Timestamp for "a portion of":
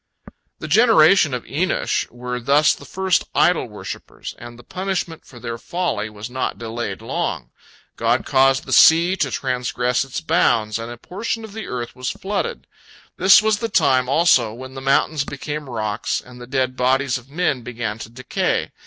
10.91-11.53